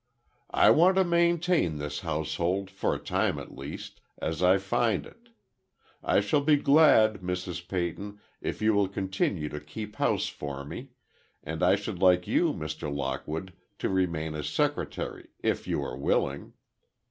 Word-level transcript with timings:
"I 0.55 0.71
want 0.71 0.95
to 0.95 1.03
maintain 1.03 1.77
this 1.77 1.99
household, 1.99 2.71
for 2.71 2.95
a 2.95 2.99
time 2.99 3.37
at 3.37 3.55
least, 3.55 4.01
as 4.17 4.41
I 4.41 4.57
find 4.57 5.05
it. 5.05 5.29
I 6.03 6.21
shall 6.21 6.41
be 6.41 6.55
glad, 6.55 7.19
Mrs. 7.21 7.67
Peyton, 7.67 8.19
if 8.41 8.63
you 8.63 8.73
will 8.73 8.87
continue 8.87 9.47
to 9.49 9.59
keep 9.59 9.97
house 9.97 10.25
for 10.25 10.65
me, 10.65 10.89
and 11.43 11.61
I 11.61 11.75
should 11.75 11.99
like 12.01 12.25
you, 12.25 12.51
Mr. 12.51 12.91
Lockwood, 12.91 13.53
to 13.77 13.89
remain 13.89 14.33
as 14.33 14.47
secretary, 14.49 15.27
if 15.43 15.67
you 15.67 15.83
are 15.83 15.95
willing. 15.95 16.53